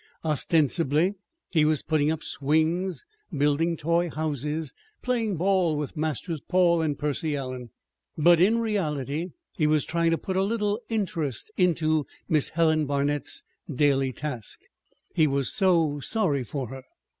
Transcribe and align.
Ostensibly 0.25 1.13
he 1.51 1.63
was 1.63 1.83
putting 1.83 2.09
up 2.09 2.23
swings, 2.23 3.05
building 3.31 3.77
toy 3.77 4.09
houses, 4.09 4.73
playing 5.03 5.37
ball 5.37 5.75
with 5.77 5.95
Masters 5.95 6.41
Paul 6.41 6.81
and 6.81 6.97
Percy 6.97 7.37
Allen; 7.37 7.69
but 8.17 8.39
in 8.39 8.57
reality 8.57 9.27
he 9.59 9.67
was 9.67 9.85
trying 9.85 10.09
to 10.09 10.17
put 10.17 10.35
a 10.35 10.41
little 10.41 10.81
"interest" 10.89 11.51
into 11.55 12.07
Miss 12.27 12.49
Helen 12.49 12.87
Barnet's 12.87 13.43
daily 13.71 14.11
task. 14.11 14.61
He 15.13 15.27
was 15.27 15.53
so 15.53 15.99
sorry 15.99 16.43
for 16.43 16.69
her! 16.69 16.81